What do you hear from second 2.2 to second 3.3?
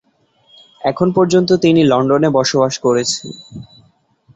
বসবাস করছেন।